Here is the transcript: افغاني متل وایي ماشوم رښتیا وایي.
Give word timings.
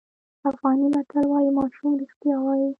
افغاني 0.49 0.87
متل 0.95 1.23
وایي 1.31 1.49
ماشوم 1.57 1.91
رښتیا 2.01 2.35
وایي. 2.41 2.67